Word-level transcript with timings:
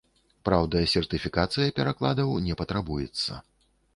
Праўда, 0.47 0.79
сертыфікацыя 0.93 1.75
перакладаў 1.79 2.33
не 2.47 2.57
патрабуецца. 2.61 3.31